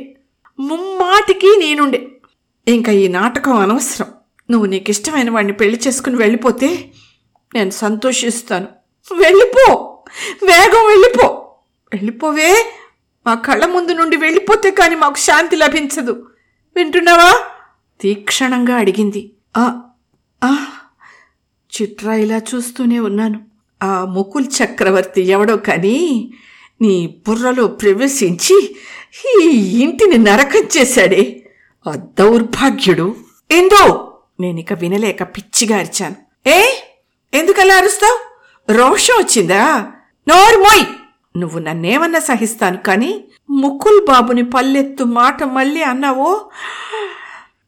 [0.59, 1.99] ముమ్మాటికి నేనుండే.
[2.67, 4.07] ఇంకా ఈ నాటకం అనవసరం.
[4.51, 6.69] నువ్వు నీకు ఇష్టమైన వాడిని పెళ్ళి చేసుకుని వెళ్ళిపోతే
[7.55, 8.67] నేను సంతోషిస్తాను.
[9.11, 9.65] వెళ్ళిపో!
[10.43, 11.27] వేగం వెళ్ళిపో!
[11.93, 12.51] వెళ్ళిపోవే!
[13.25, 16.13] మా కళ్ళ ముందు నుండి వెళ్ళిపోతే కానీ మాకు శాంతి లభించదు.
[16.75, 17.31] వింటున్నావా?
[17.99, 19.21] తీక్షణంగా అడిగింది.
[19.57, 19.63] ఆ
[20.41, 20.51] ఆ
[21.73, 23.39] చిట్రా ఇలా చూస్తూనే ఉన్నాను.
[23.81, 25.97] ఆ ముకుల్ చక్రవర్తి ఎవడో కానీ
[26.83, 28.75] నీ బుర్రలో ప్రవేశించి
[29.43, 29.49] ఈ
[29.81, 31.51] ఇంటిని నరకం చేశాడే.
[31.87, 33.15] ఆ దౌర్భాగ్యుడు.
[33.51, 34.13] ఏందో?
[34.39, 36.15] నేనిక వినలేక పిచ్చిగా అరిచాను.
[36.49, 36.81] ఏ?
[37.33, 38.33] ఎందుకలా అరుస్తావు?
[38.71, 39.91] రోషం వచ్చిందా?
[40.29, 40.85] నోరు మోయ్!
[41.37, 46.51] నువ్వు నన్నేమన్నా సహిస్తాను కానీ ముకుల్ బాబుని పల్లెత్తు మాట మళ్ళీ అన్నావో?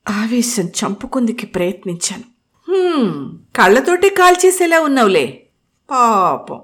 [0.09, 2.23] ఆవేశం చంపుకుందికి ప్రయత్నించాను.
[3.55, 5.47] కళ్ళతోటే కాల్చేసేలా ఉన్నావులే.
[5.91, 6.61] పాపం.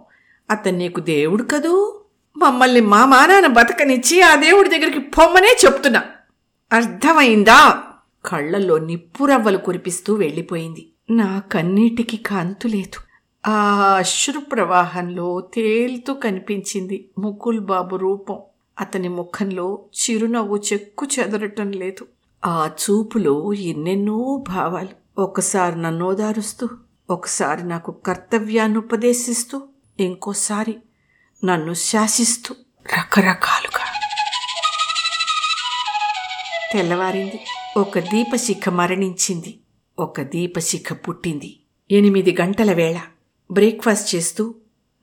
[0.52, 2.01] అతను నీకు దేవుడు కదూ?
[2.38, 6.04] మమ్మల్ని మా మానాన బతకనిచ్చి ఆ దేవుడి దగ్గరికి పొమ్మనే చెప్తున్నా.
[6.74, 7.84] అర్థమైందా?
[8.26, 10.88] కళ్ళల్లో నిప్పురవ్వలు కురిపిస్తూ వెళ్ళిపోయింది.
[11.10, 13.00] నా కన్నీటికి కాంతు లేదు.
[13.50, 18.40] ఆ అశ్రు ప్రవాహంలో తేలుతూ కనిపించింది ముకుల్ బాబు రూపం.
[18.80, 22.08] అతని ముఖంలో చిరునవ్వు చెక్కు చెదరటం లేదు.
[22.46, 25.22] ఆ చూపులో ఎన్నెన్నో భావాలు.
[25.22, 26.68] ఒకసారి నన్ను ఓదారుస్తూ
[27.10, 29.62] ఒకసారి నాకు కర్తవ్యాన్ని ఉపదేశిస్తూ
[30.00, 30.76] ఇంకోసారి
[31.44, 32.56] నన్ను శాసిస్తూ
[32.98, 33.86] రకరకాలుగా.
[36.74, 37.40] తెల్లవారింది.
[37.78, 39.60] ఒక దీపశిఖ మరణించింది.
[40.00, 41.60] ఒక దీపశిఖ పుట్టింది.
[41.92, 43.00] ఎనిమిది గంటల వేళ
[43.52, 44.56] బ్రేక్ఫాస్ట్ చేస్తూ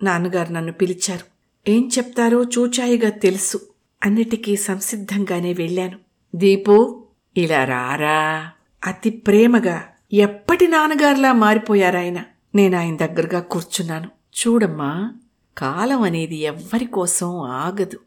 [0.03, 1.25] నాన్నగారు నన్ను పిలిచారు.
[1.71, 3.61] ఏం చెప్తారో చూచాయిగా తెలుసు.
[4.05, 5.99] అన్నిటికీ సంసిద్ధంగానే వెళ్ళాను.
[6.35, 7.05] దీపు
[7.37, 8.51] ఇలా రారా?
[8.87, 12.25] అతి ప్రేమగా ఎప్పటి నాన్నగారులా మారిపోయారాయన?
[12.55, 14.11] నేను ఆయన దగ్గరగా కూర్చున్నాను.
[14.41, 15.13] చూడమ్మా.
[15.59, 17.99] కాలం అనేది ఎవ్వరి కోసం ఆగదు.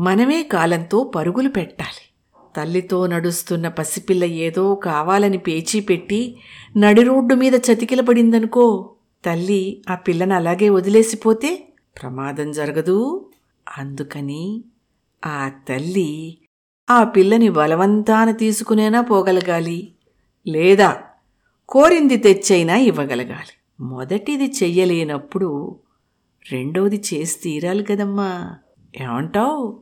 [0.00, 2.12] మనమే కాలంతో పరుగులు పెట్టాలి.
[2.56, 6.36] తల్లితో నడుస్తున్న పసిపిల్ల ఏదో కావాలని పేచీ పెట్టి
[6.76, 8.90] నడి రోడ్డు మీద చతికిలపడిందనుకో
[9.24, 11.68] తల్లి ఆ పిల్లను అలాగే వదిలేసిపోతే
[12.02, 13.28] ప్రమాదం జరగదు.
[13.78, 14.64] అందుకని
[15.26, 16.38] ఆ తల్లి
[16.90, 19.92] ఆ పిల్లని బలవంతాన తీసుకునేనా పోగలగాలి
[20.48, 21.02] లేదా
[21.68, 23.84] కోరింది తెచ్చైనా ఇవ్వగలగాలి.
[23.84, 25.76] మొదటిది చెయ్యలేనప్పుడు
[26.52, 28.56] రెండవది చేసి తీరాలి కదమ్మా.
[29.00, 29.80] ఏమంటావు?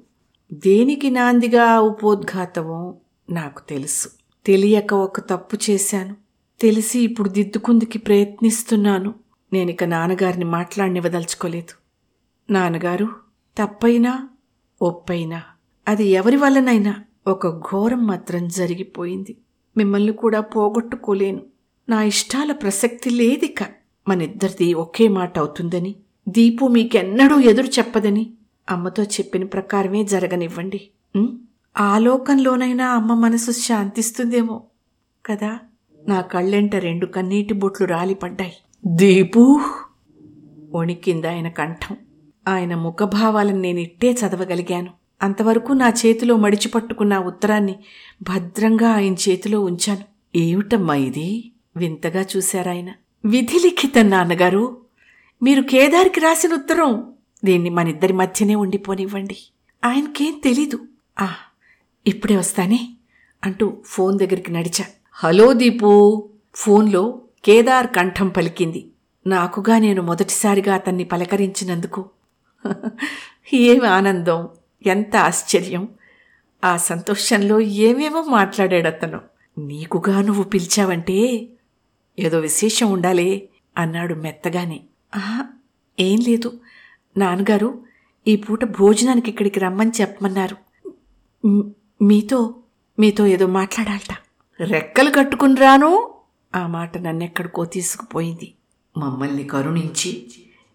[0.53, 2.95] దేనికి నాందిగా ఉపోద్ఘాతమో
[3.31, 4.09] నాకు తెలుసు.
[4.47, 6.17] తెలియక ఒక తప్పు చేశాను.
[6.61, 9.15] తెలిసి ఇప్పుడు దిద్దుకుందుకి ప్రయత్నిస్తున్నాను.
[9.53, 11.75] నేనిక నాన్నగారిని మాట్లాడినివ్వదలుచుకోలేదు.
[12.53, 13.09] నాన్నగారు
[13.59, 14.29] తప్పైనా
[14.83, 15.43] ఒప్పైనా
[15.89, 16.95] అది ఎవరి వల్లనైనా
[17.27, 19.37] ఒక ఘోరం మాత్రం జరిగిపోయింది.
[19.77, 21.41] మిమ్మల్ని కూడా పోగొట్టుకోలేను.
[21.89, 23.63] నా ఇష్టాల ప్రసక్తి లేదిక.
[24.09, 25.97] మనిద్దరిది ఒకే మాట అవుతుందని.
[26.29, 28.31] దీపు మీకెన్నడూ ఎదురు చెప్పదని.
[28.71, 30.91] అమ్మతో చెప్పిన ప్రకారమే జరగనివ్వండి.
[31.15, 31.41] ఆలోకంలోనైనా
[31.77, 34.63] ఆ లోకంలోనైనా అమ్మ మనసు శాంతిస్తుందేమో
[35.27, 35.59] కదా?
[36.09, 38.53] నా కళ్ళెంట రెండు కన్నీటి బొట్లు రాలిపడ్డాయి.
[38.87, 39.61] దీపు!
[40.75, 41.97] వణికింది ఆయన కంఠం.
[42.49, 44.91] ఆయన ముఖభావాలను నేను ఇట్టే చదవగలిగాను.
[45.23, 47.77] అంతవరకు నా చేతిలో మడిచిపట్టుకున్న ఉత్తరాన్ని
[48.23, 50.05] భద్రంగా ఆయన చేతిలో ఉంచాను.
[50.37, 51.53] ఏమిటమ్మా ఇది?
[51.77, 52.91] వింతగా చూశారాయన.
[53.25, 54.80] విధిలిఖిత నాన్నగారు!
[55.43, 57.13] మీరు కేదార్కి రాసిన ఉత్తరం.
[57.45, 59.37] దీన్ని మనిద్దరి మధ్యనే ఉండిపోనివ్వండి.
[59.85, 60.79] ఆయనకేం తెలీదు.
[61.21, 61.29] ఆ
[62.07, 62.89] ఇప్పుడే వస్తానే
[63.45, 64.85] అంటూ ఫోన్ దగ్గరికి నడిచా.
[65.13, 66.29] హలో దీపు.
[66.55, 68.89] ఫోన్లో కేదార్ కంఠం పలికింది.
[69.27, 72.11] నాకుగా నేను మొదటిసారిగా అతన్ని పలకరించినందుకు.
[73.55, 74.49] ఏమి ఆనందం.
[74.87, 75.89] ఎంత ఆశ్చర్యం.
[76.65, 79.21] ఆ సంతోషంలో ఏమేమో మాట్లాడాడు అతను
[79.59, 81.49] నీకుగా నువ్వు పిలిచావంటే
[82.19, 84.81] ఏదో విశేషం ఉండాలే అన్నాడు మెత్తగానే.
[85.99, 86.51] ఏం లేదు.
[87.17, 87.69] నాన్నగారు
[88.27, 90.57] ఈ పూట భోజనానికి ఇక్కడికి రమ్మని చెప్పమన్నారు.
[92.03, 92.39] మీతో
[92.99, 94.13] మీతో ఏదో మాట్లాడాలట.
[94.61, 95.91] రెక్కలు కట్టుకుని రాను?
[96.55, 98.49] ఆ మాట నన్నెక్కడికో తీసుకుపోయింది.
[98.99, 100.11] మమ్మల్ని కరుణించి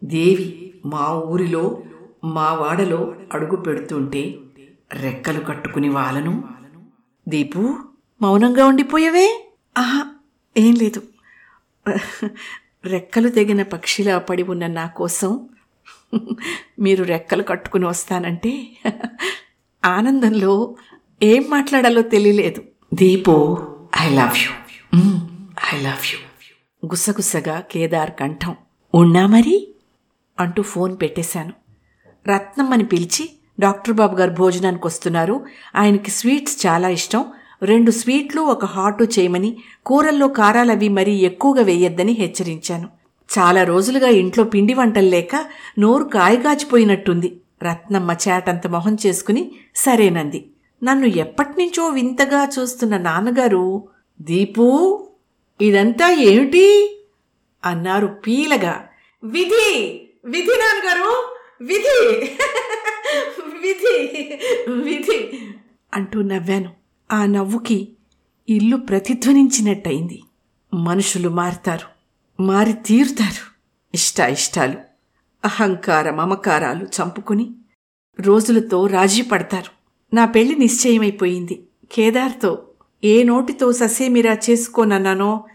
[0.04, 0.48] దేవి
[0.86, 1.64] మా ఊరిలో
[2.24, 4.24] మా వాడలో అడుగు పెడుతుంటే
[4.94, 6.34] రెక్కలు కట్టుకుని వాళ్ళను
[7.28, 7.62] దీపు
[8.22, 9.28] మౌనంగా ఉండిపోయావే?
[9.78, 10.02] ఆహా
[10.58, 11.02] ఏం లేదు.
[12.86, 15.50] రెక్కలు తెగిన పక్షిలా పడి ఉన్న నా కోసం
[16.80, 18.68] మీరు రెక్కలు కట్టుకుని వస్తానంటే
[19.86, 20.76] ఆనందంలో
[21.24, 22.64] ఏం మాట్లాడాలో తెలియలేదు.
[22.94, 23.58] Deepu
[24.02, 24.52] I love you
[25.74, 26.20] I love you
[26.86, 28.56] గుసగుసగా Kedar కంఠం.
[28.96, 29.68] ఉన్నా మరి?
[30.40, 31.54] అంటూ ఫోన్ పెట్టేశాను.
[32.28, 35.46] రత్నమ్మని పిలిచి డాక్టర్ బాబు గారు భోజనానికి వస్తున్నారు
[35.76, 37.26] ఆయనకి స్వీట్స్ చాలా ఇష్టం.
[37.66, 42.90] రెండు స్వీట్లు ఒక హాటు చేయమని కూరల్లో కారాలవి మరీ ఎక్కువగా వేయొద్దని హెచ్చరించాను.
[43.40, 45.46] చాలా రోజులుగా ఇంట్లో పిండి వంటలు లేక
[45.80, 47.38] నోరు కాయగాచిపోయినట్టుంది.
[47.64, 50.50] రత్నమ్మ చేటంత మొహం చేసుకుని సరేనంది.
[50.84, 53.88] నన్ను ఎప్పటినుంచో వింతగా చూస్తున్న నాన్నగారు
[54.22, 54.68] దీపూ
[55.62, 56.66] ఇదంతా ఏమిటి?
[57.66, 58.88] అన్నారు పీలగా.
[59.24, 62.26] విధి విధి నాన్నగారు విధి
[63.62, 63.96] విధి
[64.72, 65.40] విధి
[65.94, 66.85] అంటూ నవ్వాను.
[67.12, 67.90] ఆ నవ్వుకి
[68.50, 70.24] ఇల్లు ప్రతిధ్వనించినట్టయింది.
[70.74, 71.96] మనుషులు మారుతారు
[72.44, 73.56] మారి తీరుతారు.
[73.94, 74.74] ఇష్ట ఇష్టాలు
[75.46, 77.56] అహంకార మమకారాలు చంపుకుని
[78.20, 79.72] రోజులతో రాజీ పడతారు.
[80.16, 81.64] నా పెళ్ళి నిశ్చయమైపోయింది.
[81.92, 82.68] కేదార్తో
[83.04, 85.46] ఏ నోటితో ససేమిరా చేసుకోనన్నానో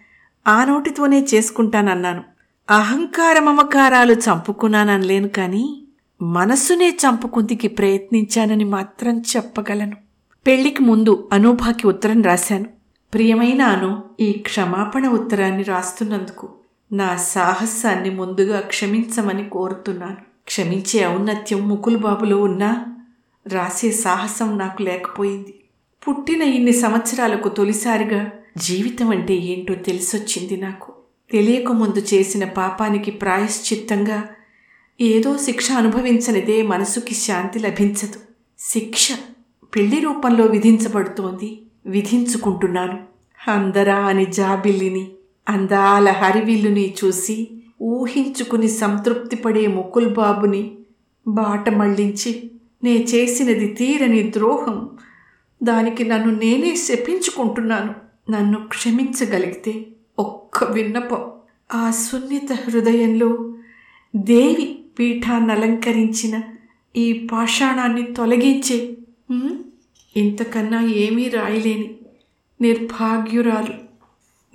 [0.46, 2.24] ఆ నోటితోనే చేసుకుంటానన్నాను.
[2.70, 5.84] అహంకార మమకారాలు చంపుకున్నాననలేను కానీ
[6.22, 9.96] మనస్సునే చంపుకుందికి ప్రయత్నించానని మాత్రం చెప్పగలను.
[10.46, 12.64] పెళ్ళికి ముందు అనూభాకి ఉత్తరం రాశాను.
[13.14, 16.48] ప్రియమైన అను ఈ క్షమాపణ ఉత్తరాన్ని రాస్తున్నందుకు
[16.92, 20.16] నా సాహసాన్ని ముందుగా క్షమించమని కోరుతున్నాను.
[20.46, 22.86] క్షమించే ఔన్నత్యం ముకుల్ బాబులో ఉన్నా
[23.46, 25.54] రాసే సాహసం నాకు లేకపోయింది.
[26.08, 30.92] పుట్టిన ఇన్ని సంవత్సరాలకు తొలిసారిగా జీవితం అంటే ఏంటో తెలిసొచ్చింది నాకు.
[31.30, 34.28] తెలియకముందు చేసిన పాపానికి ప్రాయశ్చిత్తంగా
[35.00, 38.20] ఏదో శిక్ష అనుభవించనిదే మనసుకి శాంతి లభించదు.
[38.58, 39.08] శిక్ష
[39.74, 41.62] పెళ్ళి రూపంలో విధించబడుతోంది.
[41.86, 42.98] విధించుకుంటున్నాను.
[43.50, 45.08] అందరా అని జాబిల్లిని
[45.48, 47.48] అందాల హరివిల్లుని చూసి
[47.82, 50.70] ఊహించుకుని సంతృప్తిపడే ముకుల్ బాబుని
[51.28, 52.50] బాట మళ్ళించి
[52.84, 54.90] నే చేసినది తీరని ద్రోహం.
[55.62, 57.94] దానికి నన్ను నేనే శపించుకుంటున్నాను.
[58.30, 59.86] నన్ను క్షమించగలిగితే
[60.18, 61.30] ఒక్క విన్నపం.
[61.74, 63.54] ఆ సున్నిత హృదయంలో
[64.16, 66.40] దేవి పీఠాన్ని అలంకరించిన
[66.96, 68.96] ఈ పాషాణాన్ని తొలగించే
[70.16, 71.94] ఇంతకన్నా ఏమీ రాయలేని
[72.60, 73.74] నిర్భాగ్యురాలు.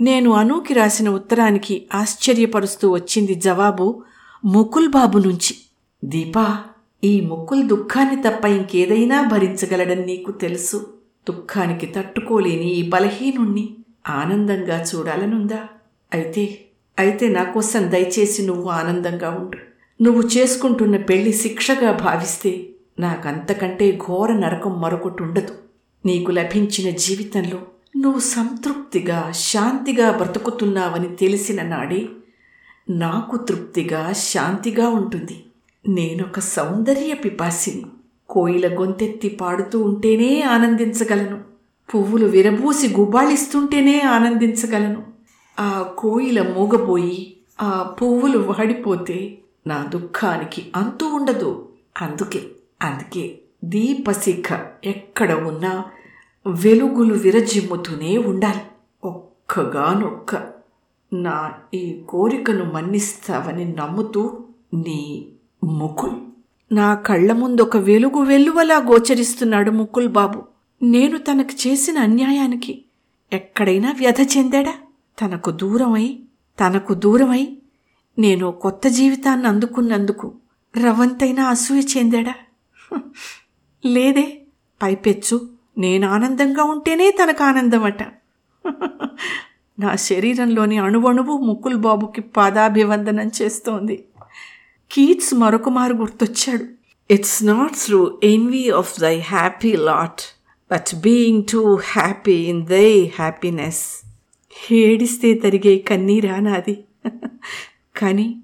[0.02, 4.04] నేను అనూకి రాసిన ఉత్తరానికి ఆశ్చర్యపరుస్తూ వచ్చింది జవాబు
[4.46, 5.56] ముకుల్ బాబు నుంచి.
[6.06, 6.64] దీపా
[7.04, 10.94] ఈ ముకుల్ దుఃఖాన్ని తప్ప ఇంకేదైనా భరించగలడని నీకు తెలుసు.
[11.30, 13.76] దుఃఖానికి తట్టుకోలేని ఈ బలహీనుణ్ణి
[14.08, 15.68] ఆనందంగా చూడాలనుందా?
[16.14, 16.60] అయితే
[17.00, 19.58] అయితే నా కోసం దయచేసి నువ్వు ఆనందంగా ఉండు.
[20.04, 25.54] నువ్వు చేసుకుంటున్న పెళ్ళి శిక్షగా భావిస్తే నాకంతకంటే ఘోర నరకం మరొకటి ఉండదు.
[26.06, 27.60] నీకు లభించిన జీవితంలో
[27.98, 32.08] నువ్వు సంతృప్తిగా శాంతిగా బ్రతుకుతున్నావని తెలిసిన నాడే
[32.90, 35.44] నాకు తృప్తిగా శాంతిగా ఉంటుంది.
[35.88, 37.86] నేనొక సౌందర్య పిపాసిని.
[38.30, 41.42] కోయిల గొంతెత్తి పాడుతూ ఉంటేనే ఆనందించగలను.
[41.96, 45.04] పువ్వులు విరబూసి గుబాళిస్తుంటేనే ఆనందించగలను.
[45.60, 51.68] ఆ కోయిల మూగబోయి ఆ పువ్వులు వాడిపోతే నా దుఃఖానికి అంతు ఉండదు.
[52.02, 52.42] అందుకే
[52.86, 55.86] అందుకే దీపశిఖ ఎక్కడ ఉన్నా
[56.48, 58.62] వెలుగులు విరజిమ్ముతూనే ఉండాలి.
[59.04, 60.36] ఒక్కగానొక్క
[61.14, 64.44] నా ఈ కోరికను మన్నిస్తావని నమ్ముతూ
[64.74, 65.26] నీ
[65.64, 66.16] ముకుల్.
[66.72, 70.44] నా కళ్ళ ముందు ఒక వెలుగు వెల్లువలా గోచరిస్తున్నాడు ముకుల్ బాబు.
[70.84, 72.86] నేను తనకు చేసిన అన్యాయానికి
[73.34, 74.74] ఎక్కడైనా వ్యధ చెందాడా?
[75.22, 76.20] తనకు దూరమై
[76.60, 77.58] తనకు దూరమై
[78.20, 80.34] నేను కొత్త జీవితాన్ని అందుకున్నందుకు
[80.84, 82.34] రవంతైనా అసూయ చెందాడా?
[83.86, 84.42] లేదే
[84.84, 85.50] పైపెచ్చు.
[85.78, 88.04] నేను ఆనందంగా ఉంటేనే తనకు ఆనందమట.
[89.80, 94.06] నా శరీరంలోని అణువణువు ముకుల్ బాబుకి పాదాభివందనం చేస్తోంది.
[94.92, 96.66] కీట్స్ మరొక మారు గుర్తొచ్చాడు.
[97.14, 100.22] It's not through envy of thy happy lot
[100.72, 104.06] but being too happy in thy happiness
[104.72, 106.84] ఏడిస్తే తరిగే కన్నీరా నాది.
[107.98, 108.42] కానీ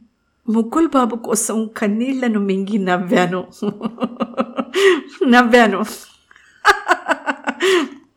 [0.52, 3.48] ముగ్గుల్ బాబు కోసం కన్నీళ్ళను మింగి నవ్వాను.
[5.28, 5.86] నవ్వాను.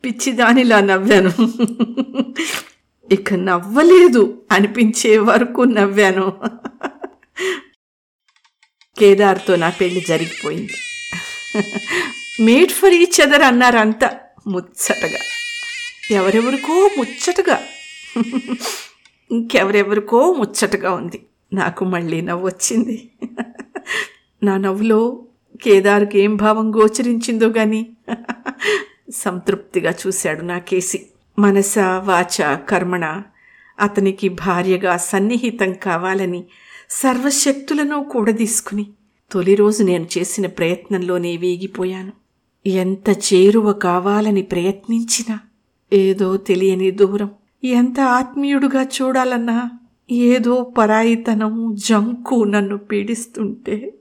[0.05, 1.31] పిచ్చిదానిలా నవ్వాను.
[3.11, 6.33] ఇక నవ్వలేదు అనిపించే వరకు నవ్వాను.
[8.99, 10.73] కేదార్తో నా పెళ్ళి జరిగిపోయింది.
[12.43, 15.19] మేడ్ ఫర్ ఈచ్ అదర్ అన్నారంతా ముచ్చటగా.
[16.11, 17.63] ఎవరెవరికో ముచ్చటగా.
[19.31, 21.25] ఇంకెవరెవరికో ముచ్చటగా ఉంది.
[21.53, 23.11] నాకు మళ్ళీ నవ్వు వచ్చింది.
[24.43, 25.25] నా నవ్వులో
[25.63, 27.89] కేదార్కి ఏం భావం గోచరించిందో గాని
[29.13, 31.05] సంతృప్తిగా చూశాడు నా కేసి.
[31.39, 33.21] మనస వాచ కర్మణ
[33.79, 36.43] అతనికి భార్యగా సన్నిహితం కావాలని
[36.89, 38.87] సర్వశక్తులను కూడదీసుకుని
[39.31, 42.11] తొలి రోజు నేను చేసిన ప్రయత్నంలోనే వేగిపోయాను.
[42.67, 45.39] ఎంత చేరువ కావాలని ప్రయత్నించినా
[45.93, 47.29] ఏదో తెలియని దూరం.
[47.63, 49.71] ఎంత ఆత్మీయుడుగా చూడాలన్నా
[50.11, 53.93] ఏదో పరాయితనం జంకు నన్ను పీడిస్తుంటే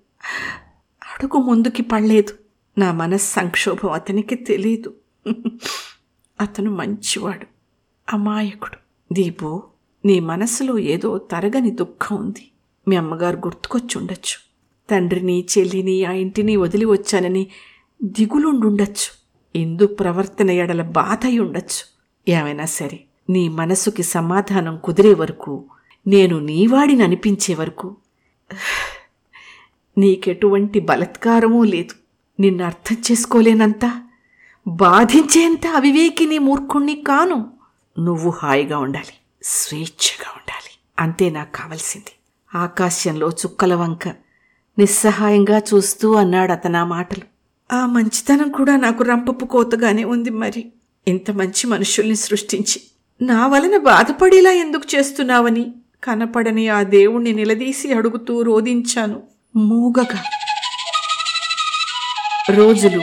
[1.05, 2.33] అడుగు ముందుకి పడలేదు.
[2.79, 4.95] నా మనస్ సంక్షోభం అతనికి తెలీదు.
[6.41, 7.47] అతను మంచివాడు
[8.13, 8.77] అమాయకుడు.
[9.15, 9.63] దీపు
[10.05, 12.51] నీ మనసులో ఏదో తరగని దుఃఖం ఉంది.
[12.89, 14.37] మీ అమ్మగారు గుర్తుకొచ్చుండొచ్చు
[14.91, 17.47] తండ్రిని చెల్లిని ఆ ఇంటిని వదిలి వచ్చానని
[18.03, 19.25] దిగులుండుండొచ్చు.
[19.59, 21.83] ఇందు ప్రవర్తన ఎడల బాధ అయి ఉండొచ్చు
[22.29, 25.65] ఏమైనా సరే నీ మనసుకి సమాధానం కుదిరే వరకు
[26.07, 27.97] నేను నీవాడిని అనిపించే వరకు.
[29.99, 31.95] నీకెటువంటి బలత్కారమూ లేదు.
[32.41, 34.03] నిన్ను అర్థం చేసుకోలేనంత.
[34.67, 37.53] బాధించేంత అవివేకిని మూర్ఖుణ్ణి కాను.
[37.99, 39.15] నువ్వు హాయిగా ఉండాలి.
[39.43, 40.79] స్వేచ్ఛగా ఉండాలి.
[40.99, 42.13] అంతే నాకు కావలసింది.
[42.59, 44.09] ఆకాశంలో చుక్కల వంక
[44.79, 47.23] నిస్సహాయంగా చూస్తూ అన్నాడు అతను ఆ మాటలు.
[47.75, 50.73] ఆ మంచితనం కూడా నాకు రంపపు కోతగానే ఉంది మరి.
[51.09, 52.83] ఇంత మంచి మనుషుల్ని సృష్టించి
[53.23, 55.75] నా వలన బాధపడేలా ఎందుకు చేస్తున్నావని?
[56.05, 59.23] కనపడని ఆ దేవుణ్ణి నిలదీసి అడుగుతూ రోదించాను
[59.57, 60.25] మూగగా.
[62.51, 63.03] రోజులు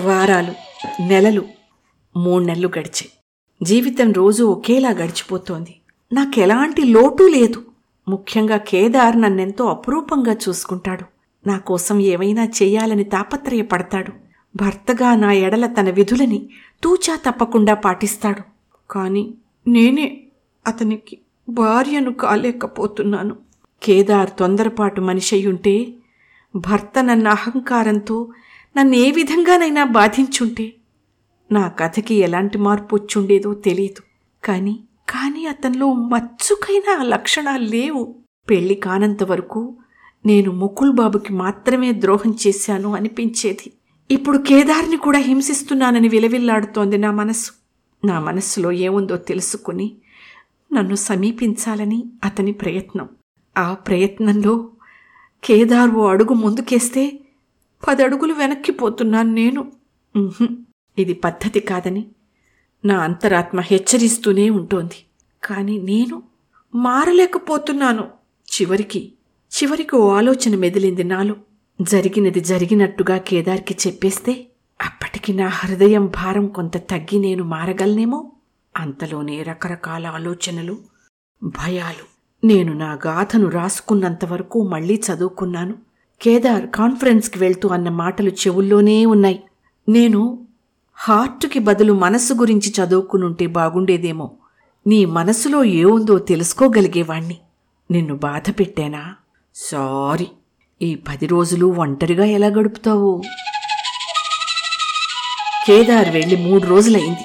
[0.00, 0.54] వారాలు
[1.02, 1.44] నెలలు
[2.16, 3.08] మూడు నెలలు గడిచాయి.
[3.62, 5.74] జీవితం రోజు ఒకేలా గడిచిపోతోంది.
[6.12, 7.64] నాకెలాంటి లోటు లేదు.
[8.08, 11.04] ముఖ్యంగా కేదార్ నన్నెంతో అపురూపంగా చూసుకుంటాడు.
[11.48, 14.12] నా కోసం ఏమైనా చేయాలని తాపత్రయపడతాడు.
[14.56, 16.48] భర్తగా నా ఎడల తన విధులని
[16.82, 18.42] తూచా తప్పకుండా పాటిస్తాడు.
[18.90, 19.34] కానీ
[19.68, 20.20] నేనే
[20.66, 23.36] అతనికి భార్యను కాలేకపోతున్నాను.
[23.82, 25.94] కేదార్ తొందరపాటు మనిషి అయ్యుంటే
[26.56, 28.32] భర్త నన్న అహంకారంతో
[28.76, 30.72] నన్ను ఏ విధంగానైనా బాధించుంటే
[31.52, 34.02] నా కథకి ఎలాంటి మార్పు వచ్చుండేదో తెలియదు.
[34.46, 38.14] కానీ కానీ అతనిలో మచ్చుకైనా లక్షణాలు లేవు.
[38.50, 39.76] పెళ్ళి కానంత వరకు
[40.26, 43.72] నేను ముకుల్ బాబుకి మాత్రమే ద్రోహం చేశాను అనిపించేది.
[44.10, 47.52] ఇప్పుడు కేదార్ని కూడా హింసిస్తున్నానని విలవిల్లాడుతోంది నా మనసు.
[48.06, 49.96] నా మనస్సులో ఏముందో తెలుసుకుని
[50.72, 53.08] నన్ను సమీపించాలని అతని ప్రయత్నం.
[53.58, 54.70] ఆ ప్రయత్నంలో
[55.44, 57.20] కేదార్ ఓ అడుగు ముందుకేస్తే
[57.88, 59.72] పదడుగులు వెనక్కిపోతున్నాను నేను.
[60.98, 62.06] ఇది పద్ధతి కాదని
[62.84, 65.04] నా అంతరాత్మ హెచ్చరిస్తూనే ఉంటోంది.
[65.42, 66.22] కానీ నేను
[66.74, 68.04] మారలేకపోతున్నాను.
[68.52, 69.12] చివరికి
[69.52, 71.34] చివరికి ఓ ఆలోచన మెదిలింది నాలో.
[71.80, 74.46] జరిగినది జరిగినట్టుగా కేదార్కి చెప్పేస్తే
[74.80, 78.32] అప్పటికి నా హృదయం భారం కొంత తగ్గి నేను మారగలనేమో?
[78.78, 80.78] అంతలోనే రకరకాల ఆలోచనలు
[81.42, 82.18] భయాలు.
[82.46, 85.74] నేను నా గాథను రాసుకున్నంతవరకు మళ్ళీ మళ్ళీ చదువుకున్నాను.
[86.22, 89.42] కేదార్ కాన్ఫరెన్స్కి వెళ్తూ అన్న మాటలు చెవుల్లోనే ఉన్నాయి.
[89.88, 90.46] నేను
[90.94, 94.30] హార్ట్కి బదులు మనస్సు గురించి చదువుకునుంటే బాగుండేదేమో.
[94.86, 97.38] నీ మనసులో ఏముందో తెలుసుకోగలిగేవాణ్ణి.
[97.90, 99.14] నిన్ను బాధ పెట్టానా?
[99.54, 100.26] సారీ.
[100.82, 103.22] ఈ పది రోజులు ఒంటరిగా ఎలా గడుపుతావు?
[105.66, 107.24] కేదార్ వెళ్ళి మూడు రోజులైంది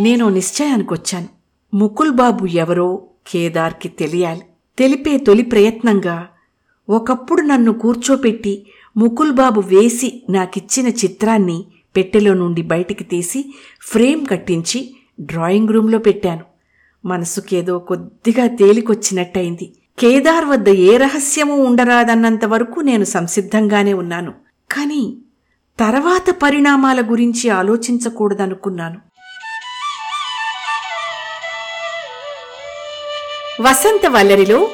[0.00, 1.28] నేను నిశ్చయానికొచ్చాను
[1.76, 4.40] ముకుల్ బాబు ఎవరో కేదార్కి తెలియాలి.
[4.78, 6.28] తెలిపే తొలి ప్రయత్నంగా
[6.88, 11.64] ఒకప్పుడు నన్ను కూర్చోపెట్టి ముకుల్ బాబు వేసి నాకిచ్చిన చిత్రాన్ని
[11.96, 16.44] పెట్టెలో నుండి బయటికి తీసి ఫ్రేమ్ కట్టించి డ్రాయింగ్ రూంలో పెట్టాను.
[17.04, 19.72] మనసుకేదో కొద్దిగా తేలికొచ్చినట్టయింది.
[19.98, 24.32] కేదార్ వద్ద ఏ రహస్యమూ ఉండరాదన్నంత వరకు నేను సంసిద్ధంగానే ఉన్నాను.
[24.70, 25.18] కానీ
[25.78, 29.09] తర్వాత పరిణామాల గురించి ఆలోచించకూడదనుకున్నాను.
[33.60, 34.70] వసంత వల్లరిలో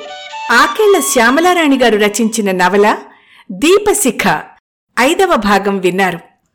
[0.50, 2.96] ఆకేళ్ళ శ్యామలారాణి గారు రచించిన నవల
[3.52, 4.40] దీపశిఖ.
[4.98, 6.20] ఐదవ భాగం విన్నారు.